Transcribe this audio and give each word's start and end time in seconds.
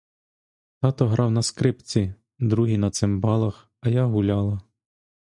Тато 0.79 1.07
грав 1.07 1.31
на 1.31 1.43
скрипці, 1.43 2.13
другі 2.39 2.77
на 2.77 2.91
цимбалах, 2.91 3.69
а 3.81 3.89
я 3.89 4.05
гуляла. 4.05 4.61